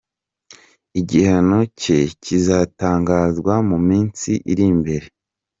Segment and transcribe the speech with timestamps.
[0.99, 5.05] Igihano cye kizatangazwa mu minsi iri imbere.